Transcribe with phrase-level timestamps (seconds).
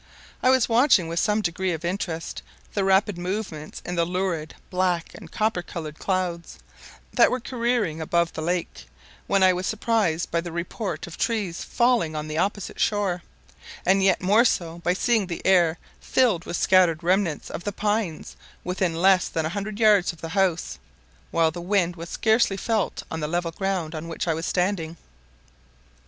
[0.41, 2.41] I was watching with some degree of interest
[2.73, 6.57] the rapid movements in the lurid, black, and copper coloured clouds
[7.13, 8.87] that were careering above the lake,
[9.27, 13.21] when I was surprised by the report of trees falling on the opposite shore,
[13.85, 18.35] and yet more so by seeing the air filled with scattered remnants of the pines
[18.63, 20.79] within less than a hundred yards of the house,
[21.29, 24.97] while the wind was scarcely felt on the level ground on which I was standing.